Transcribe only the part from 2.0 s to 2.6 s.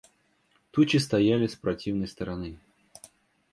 стороны.